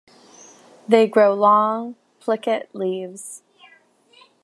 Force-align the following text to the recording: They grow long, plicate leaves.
They 0.87 1.05
grow 1.07 1.35
long, 1.35 1.95
plicate 2.19 2.73
leaves. 2.73 3.43